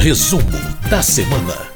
[0.00, 0.42] Resumo
[0.88, 1.68] da semana.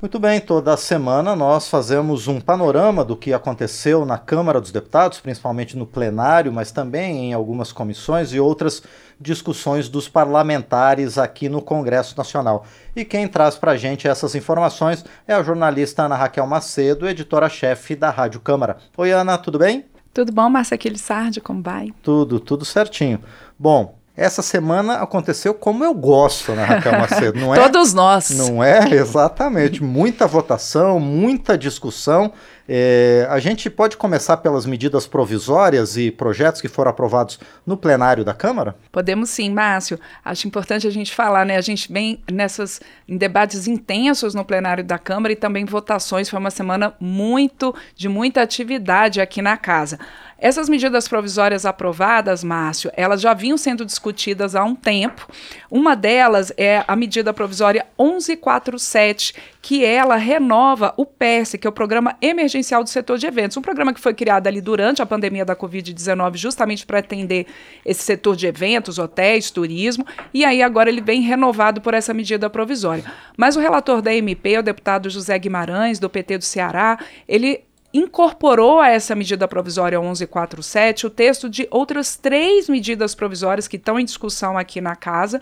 [0.00, 5.20] Muito bem, toda semana nós fazemos um panorama do que aconteceu na Câmara dos Deputados,
[5.20, 8.82] principalmente no plenário, mas também em algumas comissões e outras
[9.20, 12.64] discussões dos parlamentares aqui no Congresso Nacional.
[12.96, 17.94] E quem traz para a gente essas informações é a jornalista Ana Raquel Macedo, editora-chefe
[17.94, 18.78] da Rádio Câmara.
[18.96, 19.84] Oi, Ana, tudo bem?
[20.14, 21.92] Tudo bom, Márcia Aquilissardi, como vai?
[22.02, 23.20] Tudo, tudo certinho.
[23.58, 27.38] Bom, essa semana aconteceu como eu gosto, né, Raquel Macedo?
[27.38, 27.58] Não é?
[27.62, 28.30] Todos nós.
[28.30, 28.90] Não é?
[28.90, 29.82] Exatamente.
[29.82, 32.32] Muita votação, muita discussão.
[32.70, 38.22] É, a gente pode começar pelas medidas provisórias e projetos que foram aprovados no plenário
[38.22, 38.76] da Câmara?
[38.92, 39.98] Podemos sim, Márcio.
[40.22, 41.56] Acho importante a gente falar, né?
[41.56, 46.28] A gente vem nessas em debates intensos no plenário da Câmara e também votações.
[46.28, 49.98] Foi uma semana muito de muita atividade aqui na casa.
[50.40, 55.26] Essas medidas provisórias aprovadas, Márcio, elas já vinham sendo discutidas há um tempo.
[55.68, 59.34] Uma delas é a medida provisória 1147,
[59.68, 63.60] que ela renova o PERS, que é o Programa Emergencial do Setor de Eventos, um
[63.60, 67.44] programa que foi criado ali durante a pandemia da Covid-19, justamente para atender
[67.84, 72.48] esse setor de eventos, hotéis, turismo, e aí agora ele vem renovado por essa medida
[72.48, 73.04] provisória.
[73.36, 77.60] Mas o relator da MP, o deputado José Guimarães, do PT do Ceará, ele
[77.92, 84.00] incorporou a essa medida provisória 1147 o texto de outras três medidas provisórias que estão
[84.00, 85.38] em discussão aqui na casa,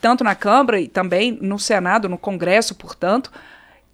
[0.00, 3.30] tanto na Câmara e também no Senado, no Congresso, portanto,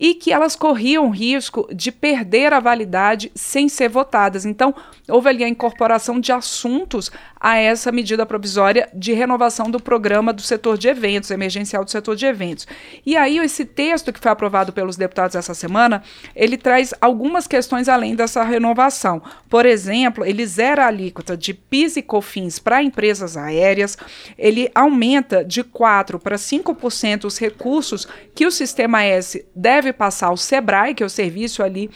[0.03, 4.45] e que elas corriam risco de perder a validade sem ser votadas.
[4.45, 4.75] Então,
[5.09, 7.09] houve ali a incorporação de assuntos
[7.39, 12.17] a essa medida provisória de renovação do programa do setor de eventos, emergencial do setor
[12.17, 12.67] de eventos.
[13.07, 16.03] E aí, esse texto que foi aprovado pelos deputados essa semana,
[16.35, 19.23] ele traz algumas questões além dessa renovação.
[19.49, 23.97] Por exemplo, ele zera a alíquota de PIS e COFINS para empresas aéreas,
[24.37, 30.37] ele aumenta de 4% para 5% os recursos que o Sistema S deve passar ao
[30.37, 31.91] SEBRAE, que é o serviço ali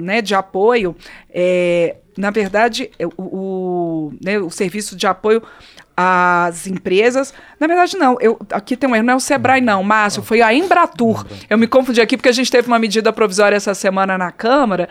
[0.00, 0.94] né, de apoio,
[1.30, 5.42] é, na verdade, é, o, o, né, o serviço de apoio
[5.96, 7.34] às empresas.
[7.58, 8.16] Na verdade, não.
[8.20, 11.26] Eu, aqui tem um erro, não é o Sebrae, não, Márcio, foi a Embratur.
[11.48, 14.88] Eu me confundi aqui porque a gente teve uma medida provisória essa semana na Câmara,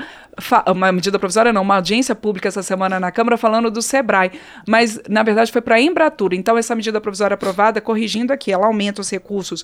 [0.68, 4.31] uma medida provisória, não, uma audiência pública essa semana na Câmara falando do Sebrae.
[4.68, 6.34] Mas, na verdade, foi para a Embratur.
[6.34, 9.63] Então, essa medida provisória aprovada, corrigindo aqui, ela aumenta os recursos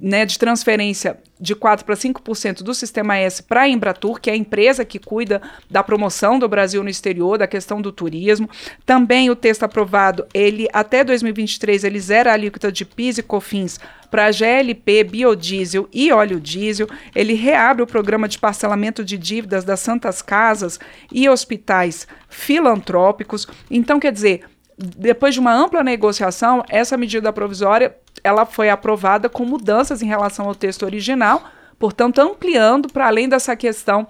[0.00, 4.32] né, de transferência de 4% para 5% do Sistema S para a Embratur, que é
[4.32, 8.48] a empresa que cuida da promoção do Brasil no exterior, da questão do turismo.
[8.84, 13.80] Também o texto aprovado, ele até 2023, ele zera a alíquota de PIS e COFINS
[14.10, 16.88] para GLP, biodiesel e óleo diesel.
[17.14, 20.78] Ele reabre o programa de parcelamento de dívidas das santas casas
[21.10, 23.48] e hospitais filantrópicos.
[23.70, 24.42] Então, quer dizer,
[24.82, 30.46] depois de uma ampla negociação, essa medida provisória ela foi aprovada com mudanças em relação
[30.46, 31.42] ao texto original,
[31.78, 34.06] portanto, ampliando para além dessa questão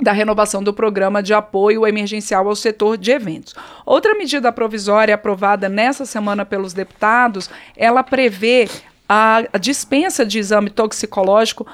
[0.00, 3.54] da renovação do programa de apoio emergencial ao setor de eventos.
[3.86, 8.68] Outra medida provisória aprovada nessa semana pelos deputados, ela prevê
[9.08, 11.66] a, a dispensa de exame toxicológico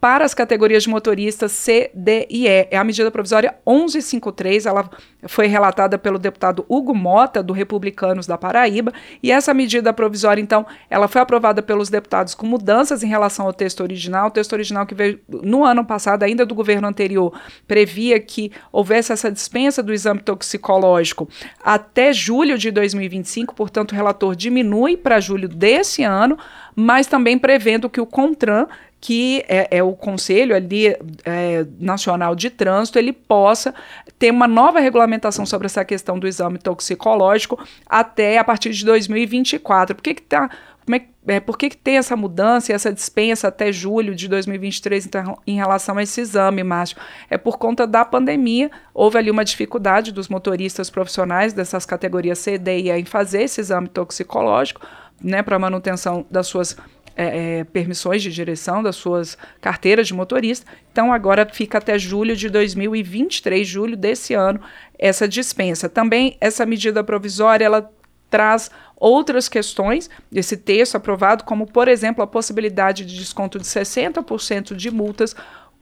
[0.00, 2.68] para as categorias de motoristas C, D e E.
[2.70, 4.88] É a medida provisória 1153, ela
[5.26, 8.92] foi relatada pelo deputado Hugo Mota, do Republicanos da Paraíba,
[9.22, 13.52] e essa medida provisória, então, ela foi aprovada pelos deputados com mudanças em relação ao
[13.52, 14.28] texto original.
[14.28, 17.32] O texto original que veio no ano passado, ainda do governo anterior,
[17.66, 21.28] previa que houvesse essa dispensa do exame toxicológico
[21.62, 26.38] até julho de 2025, portanto, o relator diminui para julho desse ano,
[26.74, 28.66] mas também prevendo que o CONTRAN
[29.06, 30.88] que é, é, o Conselho ali
[31.24, 33.72] é, Nacional de Trânsito ele possa
[34.18, 37.56] ter uma nova regulamentação sobre essa questão do exame toxicológico
[37.88, 39.94] até a partir de 2024.
[39.94, 40.50] Por que que tá
[40.84, 44.26] como é, é, por que, que tem essa mudança e essa dispensa até julho de
[44.26, 46.96] 2023 então, em relação a esse exame, Márcio?
[47.30, 48.72] É por conta da pandemia.
[48.92, 53.42] Houve ali uma dificuldade dos motoristas profissionais dessas categorias C, D e E em fazer
[53.42, 54.80] esse exame toxicológico,
[55.22, 56.76] né, para manutenção das suas
[57.16, 60.70] é, é, permissões de direção das suas carteiras de motorista.
[60.92, 64.60] Então, agora fica até julho de 2023, julho desse ano,
[64.98, 65.88] essa dispensa.
[65.88, 67.90] Também essa medida provisória, ela
[68.28, 74.74] traz outras questões desse texto aprovado, como, por exemplo, a possibilidade de desconto de 60%
[74.74, 75.34] de multas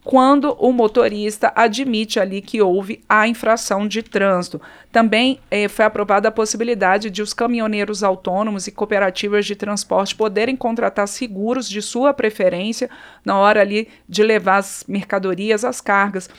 [0.05, 4.61] quando o motorista admite ali que houve a infração de trânsito.
[4.91, 10.55] Também eh, foi aprovada a possibilidade de os caminhoneiros autônomos e cooperativas de transporte poderem
[10.55, 12.87] contratar seguros de sua preferência
[13.25, 16.29] na hora ali de levar as mercadorias, as cargas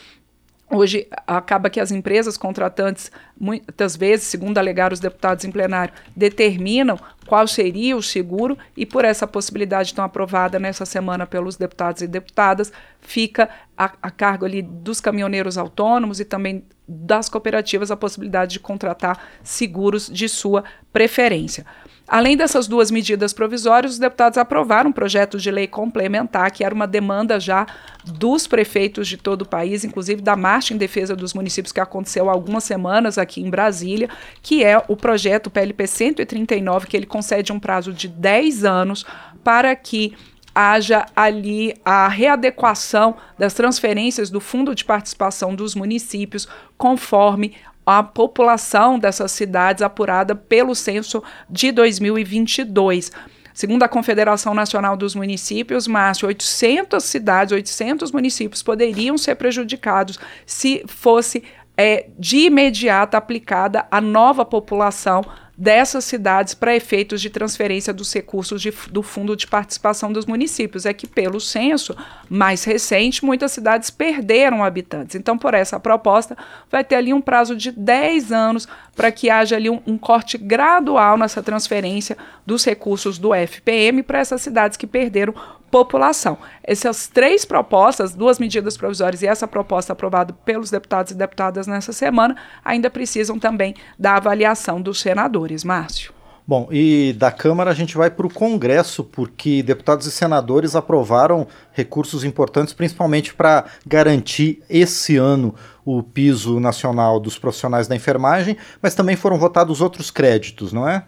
[0.69, 3.09] Hoje acaba que as empresas contratantes,
[3.39, 9.05] muitas vezes, segundo alegaram os deputados em plenário, determinam qual seria o seguro e por
[9.05, 14.61] essa possibilidade tão aprovada nessa semana pelos deputados e deputadas, fica a, a cargo ali
[14.61, 21.65] dos caminhoneiros autônomos e também das cooperativas a possibilidade de contratar seguros de sua preferência.
[22.07, 26.73] Além dessas duas medidas provisórias, os deputados aprovaram um projeto de lei complementar, que era
[26.73, 27.67] uma demanda já
[28.05, 32.29] dos prefeitos de todo o país, inclusive da Marcha em Defesa dos Municípios, que aconteceu
[32.29, 34.09] há algumas semanas aqui em Brasília,
[34.41, 39.05] que é o projeto PLP 139, que ele concede um prazo de 10 anos
[39.43, 40.15] para que
[40.55, 47.53] haja ali a readequação das transferências do Fundo de Participação dos Municípios conforme
[47.87, 53.13] a população dessas cidades apurada pelo censo de 2022.
[53.53, 60.83] Segundo a Confederação Nacional dos Municípios, Márcio, 800 cidades, 800 municípios poderiam ser prejudicados se
[60.85, 61.45] fosse
[61.77, 65.23] é, de imediato aplicada a nova população
[65.57, 70.85] dessas cidades para efeitos de transferência dos recursos de, do Fundo de Participação dos Municípios.
[70.85, 71.95] É que, pelo censo
[72.29, 75.15] mais recente, muitas cidades perderam habitantes.
[75.15, 76.37] Então, por essa proposta,
[76.69, 80.37] vai ter ali um prazo de 10 anos para que haja ali um, um corte
[80.37, 82.15] gradual nessa transferência
[82.45, 85.33] dos recursos do FPM para essas cidades que perderam
[85.69, 86.37] população.
[86.63, 91.93] Essas três propostas, duas medidas provisórias e essa proposta aprovada pelos deputados e deputadas nessa
[91.93, 95.63] semana, ainda precisam também da avaliação dos senadores.
[95.63, 96.17] Márcio.
[96.47, 101.45] Bom, e da Câmara a gente vai para o Congresso, porque deputados e senadores aprovaram
[101.73, 105.53] recursos importantes, principalmente para garantir esse ano
[105.83, 111.03] o piso nacional dos profissionais da enfermagem, mas também foram votados outros créditos, não é?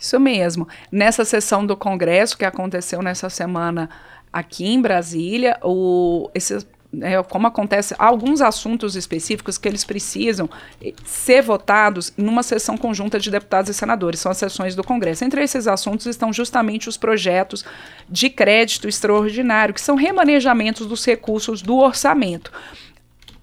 [0.00, 0.66] Isso mesmo.
[0.90, 3.90] Nessa sessão do Congresso que aconteceu nessa semana
[4.32, 6.66] aqui em Brasília, o, esse,
[7.02, 10.48] é, como acontece, alguns assuntos específicos que eles precisam
[10.82, 15.22] eh, ser votados numa sessão conjunta de deputados e senadores, são as sessões do Congresso.
[15.22, 17.62] Entre esses assuntos estão justamente os projetos
[18.08, 22.50] de crédito extraordinário, que são remanejamentos dos recursos do orçamento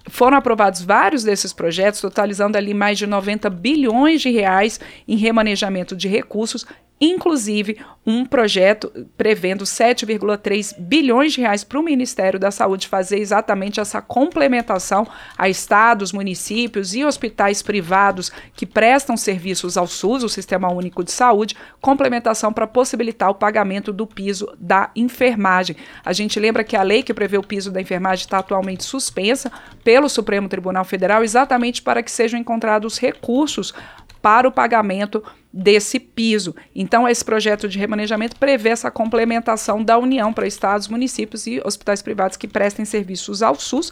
[0.10, 5.96] foram aprovados vários desses projetos, totalizando ali mais de 90 bilhões de reais em remanejamento
[5.96, 6.66] de recursos
[7.00, 13.82] inclusive um projeto prevendo 7,3 bilhões de reais para o Ministério da Saúde fazer exatamente
[13.82, 15.06] essa complementação
[15.38, 21.12] a estados, municípios e hospitais privados que prestam serviços ao SUS, o Sistema Único de
[21.12, 25.76] Saúde, complementação para possibilitar o pagamento do piso da enfermagem.
[26.06, 29.52] A gente lembra que a lei que prevê o piso da enfermagem está atualmente suspensa
[29.84, 33.74] pelo Supremo Tribunal Federal exatamente para que sejam encontrados recursos
[34.22, 36.56] para o pagamento desse piso.
[36.76, 42.02] Então, esse projeto de remanejamento prevê essa complementação da União para estados, municípios e hospitais
[42.02, 43.92] privados que prestem serviços ao SUS.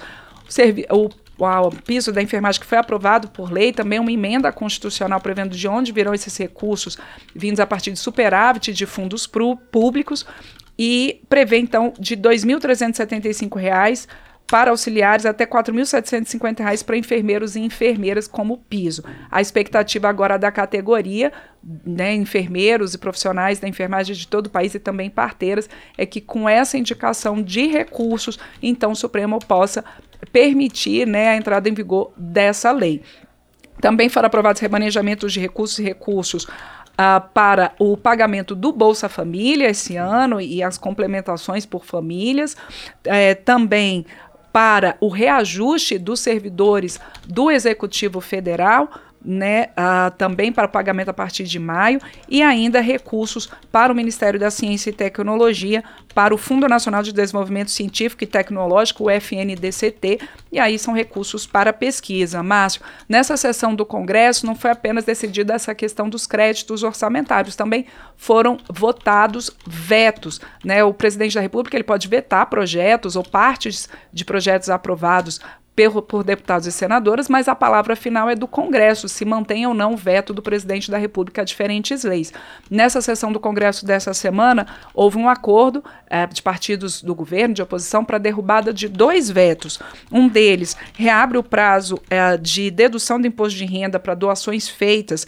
[0.92, 5.56] O, o piso da enfermagem que foi aprovado por lei, também uma emenda constitucional prevendo
[5.56, 6.98] de onde virão esses recursos
[7.34, 9.28] vindos a partir de superávit de fundos
[9.72, 10.26] públicos
[10.78, 14.08] e prevê então de R$ 2.375
[14.48, 19.04] para auxiliares até R$ 4.750 para enfermeiros e enfermeiras como piso.
[19.32, 21.34] A expectativa agora da categoria,
[21.86, 26.22] né, enfermeiros e profissionais da enfermagem de todo o país e também parteiras, é que
[26.22, 29.84] com essa indicação de recursos, então o Supremo possa
[30.32, 33.02] permitir né, a entrada em vigor dessa lei.
[33.82, 36.48] Também foram aprovados remanejamentos de recursos e recursos
[36.96, 42.56] Uh, para o pagamento do Bolsa Família esse ano e as complementações por famílias.
[43.04, 44.06] É, também
[44.56, 46.98] para o reajuste dos servidores
[47.28, 48.90] do Executivo Federal,
[49.24, 54.40] né, uh, também para pagamento a partir de maio, e ainda recursos para o Ministério
[54.40, 60.20] da Ciência e Tecnologia, para o Fundo Nacional de Desenvolvimento Científico e Tecnológico, o FNDCT,
[60.52, 62.42] e aí são recursos para pesquisa.
[62.42, 67.86] Márcio, nessa sessão do Congresso não foi apenas decidida essa questão dos créditos orçamentários, também
[68.16, 70.40] foram votados vetos.
[70.64, 70.84] Né?
[70.84, 75.42] O presidente da República ele pode vetar projetos ou partes de projetos aprovados
[76.08, 79.94] por, deputados e senadoras, mas a palavra final é do Congresso, se mantém ou não
[79.94, 82.32] o veto do presidente da República a diferentes leis.
[82.70, 87.62] Nessa sessão do Congresso dessa semana, houve um acordo é, de partidos do governo, de
[87.62, 89.80] oposição, para a derrubada de dois vetos.
[90.10, 95.28] Um deles reabre o prazo é, de dedução do imposto de renda para doações feitas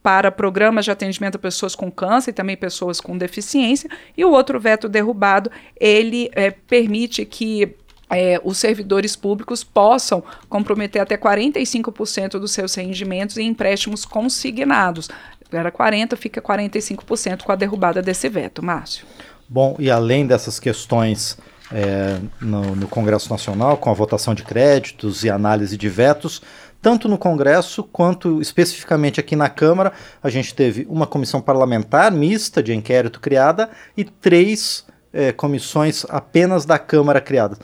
[0.00, 4.30] para programas de atendimento a pessoas com câncer e também pessoas com deficiência, e o
[4.30, 7.76] outro veto derrubado, ele é, permite que
[8.10, 15.08] é, os servidores públicos possam comprometer até 45% dos seus rendimentos em empréstimos consignados.
[15.50, 19.06] Era 40%, fica 45% com a derrubada desse veto, Márcio.
[19.48, 21.38] Bom, e além dessas questões
[21.72, 26.42] é, no, no Congresso Nacional, com a votação de créditos e análise de vetos,
[26.80, 32.62] tanto no Congresso quanto especificamente aqui na Câmara, a gente teve uma comissão parlamentar mista
[32.62, 37.58] de inquérito criada e três é, comissões apenas da Câmara criadas.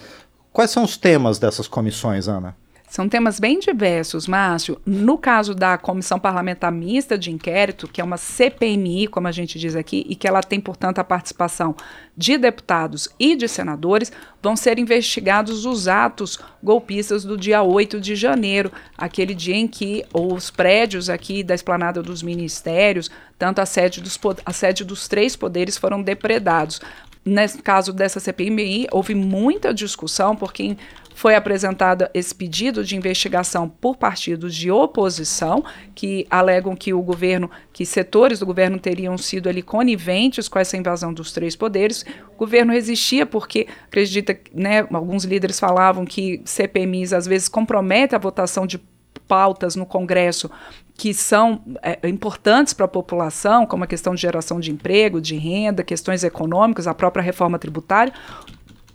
[0.55, 2.57] Quais são os temas dessas comissões, Ana?
[2.89, 4.81] São temas bem diversos, Márcio.
[4.87, 9.59] No caso da Comissão Parlamentar Mista de Inquérito, que é uma CPMI, como a gente
[9.59, 11.75] diz aqui, e que ela tem, portanto, a participação
[12.17, 18.15] de deputados e de senadores, vão ser investigados os atos golpistas do dia 8 de
[18.15, 24.01] janeiro, aquele dia em que os prédios aqui da esplanada dos ministérios, tanto a sede
[24.01, 26.81] dos, a sede dos três poderes, foram depredados.
[27.25, 30.77] Nesse caso dessa CPMI, houve muita discussão, porque
[31.15, 35.65] foi apresentado esse pedido de investigação por partidos de oposição
[35.95, 40.77] que alegam que o governo, que setores do governo teriam sido ali coniventes com essa
[40.77, 42.05] invasão dos três poderes.
[42.35, 48.21] O governo resistia porque acredita, né, alguns líderes falavam que CPMIs às vezes comprometem a
[48.21, 48.79] votação de
[49.27, 50.51] pautas no Congresso
[50.97, 55.37] que são é, importantes para a população, como a questão de geração de emprego, de
[55.37, 58.13] renda, questões econômicas, a própria reforma tributária.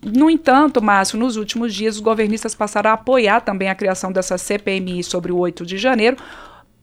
[0.01, 4.38] No entanto, Márcio, nos últimos dias, os governistas passaram a apoiar também a criação dessa
[4.38, 6.15] CPMI sobre o 8 de janeiro,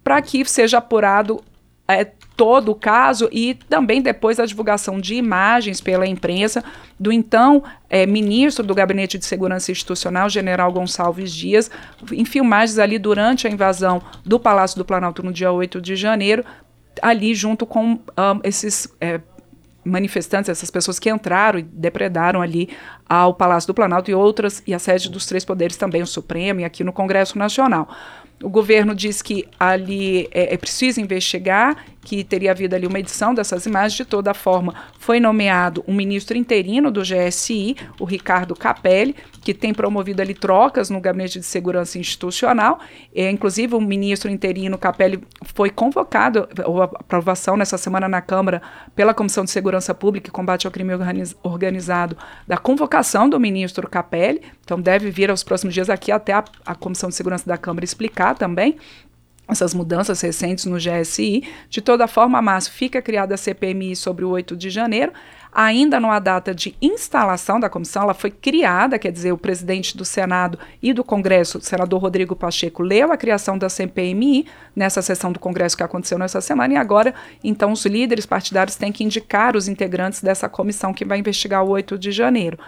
[0.04, 1.42] para que seja apurado
[1.88, 6.62] é, todo o caso e também depois a divulgação de imagens pela imprensa
[7.00, 11.70] do então é, ministro do Gabinete de Segurança Institucional, general Gonçalves Dias,
[12.12, 16.44] em filmagens ali durante a invasão do Palácio do Planalto no dia 8 de janeiro,
[17.00, 18.00] ali junto com um,
[18.44, 18.94] esses.
[19.00, 19.20] É,
[19.86, 22.68] manifestantes, essas pessoas que entraram e depredaram ali
[23.08, 26.58] ao Palácio do Planalto e outras, e a sede dos três poderes também, o Supremo
[26.58, 27.88] e aqui no Congresso Nacional.
[28.42, 33.34] O governo diz que ali é, é, preciso investigar, que teria havido ali uma edição
[33.34, 33.94] dessas imagens.
[33.94, 39.72] De toda forma, foi nomeado um ministro interino do GSI, o Ricardo Capelli, que tem
[39.72, 42.78] promovido ali trocas no Gabinete de Segurança Institucional.
[43.14, 48.60] É, inclusive, o ministro interino Capelli foi convocado, a aprovação nessa semana na Câmara
[48.94, 50.92] pela Comissão de Segurança Pública e Combate ao Crime
[51.42, 52.16] Organizado,
[52.46, 54.42] da convocação do ministro Capelli.
[54.62, 57.84] Então, deve vir aos próximos dias aqui até a, a Comissão de Segurança da Câmara
[57.84, 58.76] explicar também
[59.48, 61.44] essas mudanças recentes no GSI.
[61.68, 65.12] De toda forma, Márcio, fica criada a CPMI sobre o 8 de janeiro.
[65.52, 69.96] Ainda não há data de instalação da comissão, ela foi criada, quer dizer, o presidente
[69.96, 75.00] do Senado e do Congresso, o senador Rodrigo Pacheco, leu a criação da CPMI nessa
[75.00, 79.02] sessão do Congresso que aconteceu nessa semana, e agora, então, os líderes partidários têm que
[79.02, 82.58] indicar os integrantes dessa comissão que vai investigar o 8 de janeiro.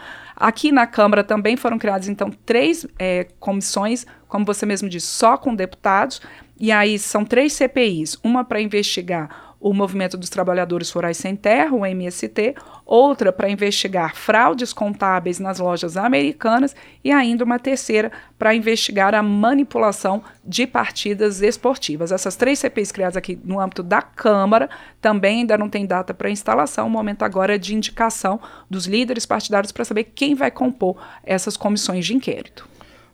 [0.40, 5.36] Aqui na Câmara também foram criadas, então, três é, comissões, como você mesmo disse, só
[5.36, 6.22] com deputados,
[6.60, 11.74] e aí são três CPIs, uma para investigar o Movimento dos Trabalhadores Rurais Sem Terra,
[11.74, 12.54] o MST,
[12.86, 19.22] outra para investigar fraudes contábeis nas lojas americanas e ainda uma terceira para investigar a
[19.22, 22.12] manipulação de partidas esportivas.
[22.12, 26.30] Essas três CPIs criadas aqui no âmbito da Câmara também ainda não tem data para
[26.30, 30.96] instalação, o momento agora é de indicação dos líderes partidários para saber quem vai compor
[31.24, 32.68] essas comissões de inquérito.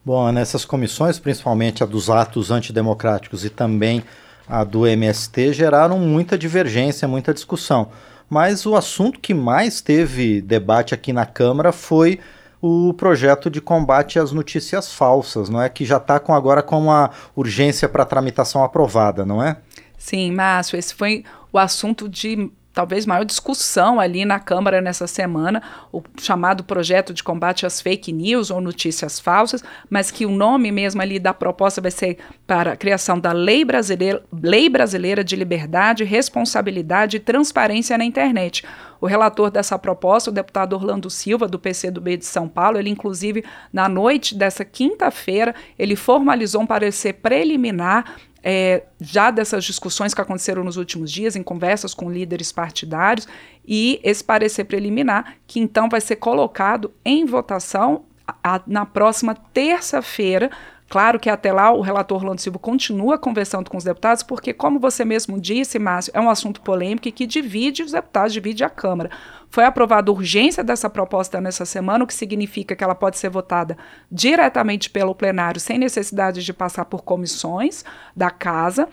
[0.04, 4.04] Bom, nessas comissões, principalmente a dos atos antidemocráticos e também
[4.48, 7.88] a do MST geraram muita divergência, muita discussão.
[8.28, 12.18] Mas o assunto que mais teve debate aqui na Câmara foi
[12.60, 15.68] o projeto de combate às notícias falsas, não é?
[15.68, 19.58] Que já está com agora com uma urgência para tramitação aprovada, não é?
[19.98, 25.62] Sim, Márcio, esse foi o assunto de talvez maior discussão ali na Câmara nessa semana,
[25.92, 30.72] o chamado projeto de combate às fake news ou notícias falsas, mas que o nome
[30.72, 35.36] mesmo ali da proposta vai ser para a criação da Lei Brasileira, Lei Brasileira de
[35.36, 38.64] Liberdade, Responsabilidade e Transparência na Internet.
[39.00, 43.44] O relator dessa proposta, o deputado Orlando Silva, do PCdoB de São Paulo, ele inclusive
[43.72, 50.62] na noite dessa quinta-feira, ele formalizou um parecer preliminar é, já dessas discussões que aconteceram
[50.62, 53.26] nos últimos dias, em conversas com líderes partidários,
[53.66, 59.34] e esse parecer preliminar, que então vai ser colocado em votação a, a, na próxima
[59.34, 60.50] terça-feira,
[60.86, 64.78] Claro que até lá o relator Orlando Silva continua conversando com os deputados, porque, como
[64.78, 68.70] você mesmo disse, Márcio, é um assunto polêmico e que divide os deputados, divide a
[68.70, 69.10] Câmara.
[69.54, 73.78] Foi aprovada urgência dessa proposta nessa semana, o que significa que ela pode ser votada
[74.10, 77.84] diretamente pelo plenário, sem necessidade de passar por comissões
[78.16, 78.88] da Casa.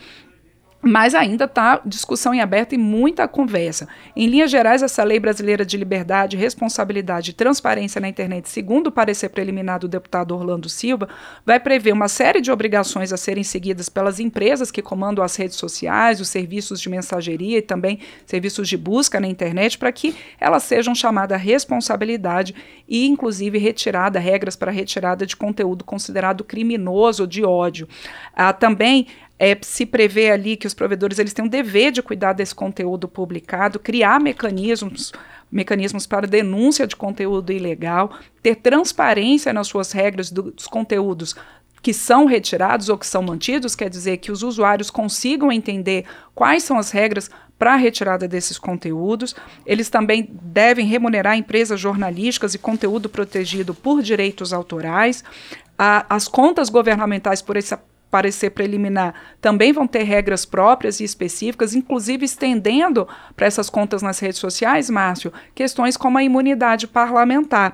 [0.82, 3.88] Mas ainda está discussão em aberto e muita conversa.
[4.16, 8.92] Em linhas gerais, essa lei brasileira de liberdade, responsabilidade e transparência na internet, segundo o
[8.92, 11.08] parecer preliminar do deputado Orlando Silva,
[11.46, 15.58] vai prever uma série de obrigações a serem seguidas pelas empresas que comandam as redes
[15.58, 20.64] sociais, os serviços de mensageria e também serviços de busca na internet, para que elas
[20.64, 22.56] sejam chamadas à responsabilidade
[22.88, 27.88] e, inclusive, retirada regras para retirada de conteúdo considerado criminoso ou de ódio.
[28.36, 29.08] Ah, também
[29.44, 33.08] é, se prevê ali que os provedores eles têm um dever de cuidar desse conteúdo
[33.08, 35.12] publicado, criar mecanismos
[35.52, 41.36] mecanismos para denúncia de conteúdo ilegal, ter transparência nas suas regras do, dos conteúdos
[41.82, 46.06] que são retirados ou que são mantidos, quer dizer que os usuários consigam entender
[46.36, 49.36] quais são as regras para a retirada desses conteúdos.
[49.66, 55.24] Eles também devem remunerar empresas jornalísticas e conteúdo protegido por direitos autorais.
[55.78, 62.26] as contas governamentais por essa parecer preliminar também vão ter regras próprias e específicas, inclusive
[62.26, 67.74] estendendo para essas contas nas redes sociais, Márcio, questões como a imunidade parlamentar.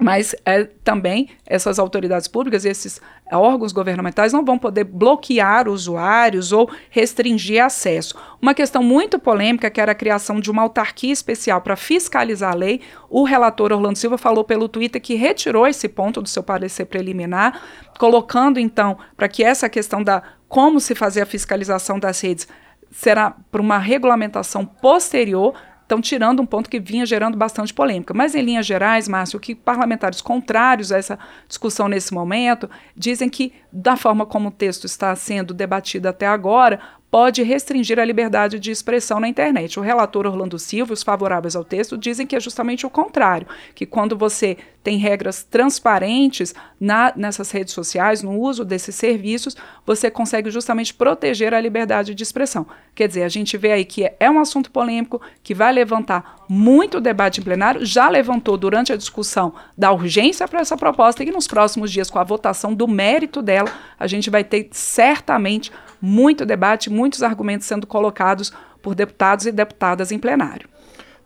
[0.00, 6.70] Mas é, também essas autoridades públicas, esses órgãos governamentais não vão poder bloquear usuários ou
[6.88, 8.14] restringir acesso.
[8.40, 12.56] Uma questão muito polêmica, que era a criação de uma autarquia especial para fiscalizar a
[12.56, 12.80] lei,
[13.10, 17.60] o relator Orlando Silva falou pelo Twitter que retirou esse ponto do seu parecer preliminar,
[17.98, 22.48] colocando então para que essa questão da como se fazer a fiscalização das redes
[22.90, 25.54] será por uma regulamentação posterior
[25.90, 28.14] estão tirando um ponto que vinha gerando bastante polêmica.
[28.14, 31.18] Mas, em linhas gerais, Márcio, que parlamentares contrários a essa
[31.48, 36.78] discussão nesse momento dizem que, da forma como o texto está sendo debatido até agora,
[37.10, 39.78] pode restringir a liberdade de expressão na internet.
[39.78, 43.84] O relator Orlando Silva, os favoráveis ao texto, dizem que é justamente o contrário, que
[43.84, 50.50] quando você tem regras transparentes na, nessas redes sociais, no uso desses serviços, você consegue
[50.50, 52.66] justamente proteger a liberdade de expressão.
[52.94, 57.00] Quer dizer, a gente vê aí que é um assunto polêmico, que vai levantar muito
[57.00, 61.46] debate em plenário, já levantou durante a discussão da urgência para essa proposta e nos
[61.46, 66.90] próximos dias, com a votação do mérito dela, a gente vai ter certamente muito debate,
[66.90, 70.68] muitos argumentos sendo colocados por deputados e deputadas em plenário.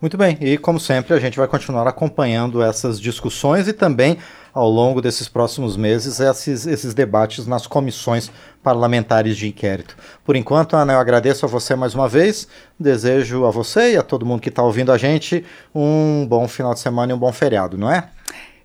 [0.01, 4.17] Muito bem, e como sempre, a gente vai continuar acompanhando essas discussões e também,
[4.53, 8.29] ao longo desses próximos meses, esses, esses debates nas comissões
[8.61, 9.95] parlamentares de inquérito.
[10.23, 14.03] Por enquanto, Ana, eu agradeço a você mais uma vez, desejo a você e a
[14.03, 17.31] todo mundo que está ouvindo a gente um bom final de semana e um bom
[17.31, 18.09] feriado, não é?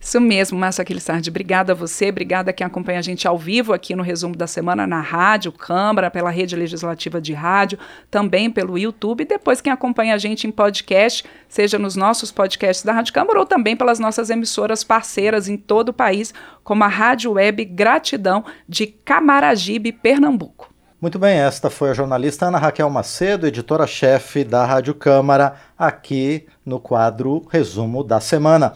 [0.02, 1.28] Isso mesmo, Márcio Aquilissardi.
[1.28, 4.46] Obrigada a você, obrigada a quem acompanha a gente ao vivo aqui no resumo da
[4.46, 7.78] semana na rádio, Câmara, pela rede legislativa de rádio,
[8.10, 12.82] também pelo YouTube, e depois quem acompanha a gente em podcast, seja nos nossos podcasts
[12.82, 16.32] da Rádio Câmara ou também pelas nossas emissoras parceiras em todo o país,
[16.64, 20.70] como a Rádio Web Gratidão de Camaragibe, Pernambuco.
[20.98, 26.78] Muito bem, esta foi a jornalista Ana Raquel Macedo, editora-chefe da Rádio Câmara, aqui no
[26.78, 28.74] quadro Resumo da Semana.